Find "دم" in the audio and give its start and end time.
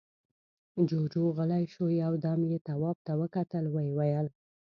2.23-2.39